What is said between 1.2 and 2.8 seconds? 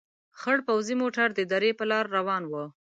د درې په لار روان ول.